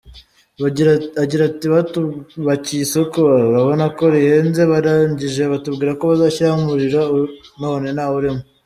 Agira 1.23 1.41
ati 1.49 1.65
“Batwubakiye 1.73 2.79
isoko, 2.83 3.19
urabona 3.49 3.85
ko 3.97 4.03
rihenze, 4.13 4.61
barangije 4.71 5.43
batubwira 5.53 5.91
ko 5.99 6.03
bazashyiramo 6.11 6.61
umuriro 6.63 7.01
none 7.63 7.87
ntawurimo. 7.95 8.41